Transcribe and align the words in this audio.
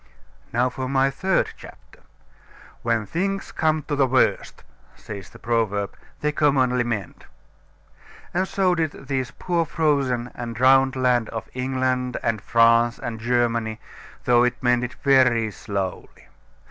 Now 0.51 0.67
for 0.71 0.89
my 0.89 1.11
third 1.11 1.49
chapter. 1.55 1.99
"When 2.81 3.05
things 3.05 3.51
come 3.51 3.83
to 3.83 3.95
the 3.95 4.07
worst," 4.07 4.63
says 4.95 5.29
the 5.29 5.37
proverb, 5.37 5.95
"they 6.21 6.31
commonly 6.31 6.83
mend;" 6.83 7.25
and 8.33 8.47
so 8.47 8.73
did 8.73 8.93
this 8.93 9.29
poor 9.37 9.63
frozen 9.63 10.31
and 10.33 10.55
drowned 10.55 10.95
land 10.95 11.29
of 11.29 11.49
England 11.53 12.17
and 12.23 12.41
France 12.41 12.97
and 12.97 13.19
Germany, 13.19 13.79
though 14.25 14.43
it 14.43 14.55
mended 14.63 14.93
very 15.03 15.51
slowly. 15.51 16.29